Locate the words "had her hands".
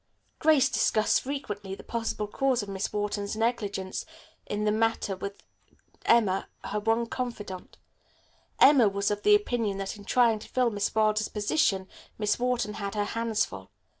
12.73-13.45